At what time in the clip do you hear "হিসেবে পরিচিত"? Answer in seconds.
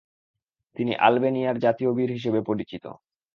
2.11-2.85